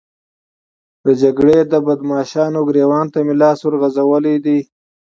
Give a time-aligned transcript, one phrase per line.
[1.05, 4.59] د جګړې د بدماشانو ګرېوان ته مې لاس ورغځولی دی.